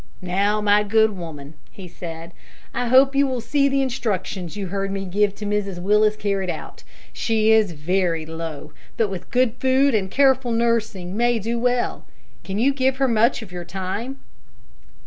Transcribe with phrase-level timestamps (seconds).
[0.23, 2.31] "Now, my good woman," he said,
[2.73, 6.49] "I hope you will see the instructions you heard me give to Mrs Willis carried
[6.49, 6.83] out.
[7.13, 12.03] She is very low, but with good food and careful nursing may do well.
[12.43, 14.17] Can you give her much of your time?"